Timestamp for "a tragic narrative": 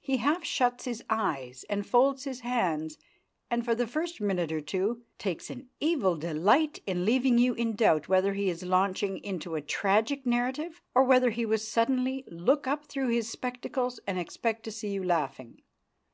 9.56-10.80